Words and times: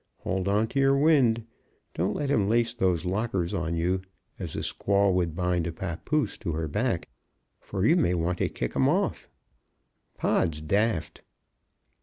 Hold 0.21 0.47
on 0.47 0.67
to 0.69 0.79
your 0.79 0.97
wind. 0.97 1.45
Don't 1.93 2.15
let 2.15 2.31
him 2.31 2.49
lace 2.49 2.73
those 2.73 3.05
lockers 3.05 3.53
on 3.53 3.75
you, 3.75 4.01
as 4.39 4.55
a 4.55 4.61
squaw 4.63 5.13
would 5.13 5.35
bind 5.35 5.67
a 5.67 5.71
pappoose 5.71 6.39
to 6.39 6.53
her 6.53 6.67
back, 6.67 7.07
for 7.59 7.85
you 7.85 7.95
may 7.95 8.15
want 8.15 8.39
to 8.39 8.49
kick 8.49 8.75
'em 8.75 8.89
off. 8.89 9.29
Pod's 10.17 10.59
daft." 10.59 11.21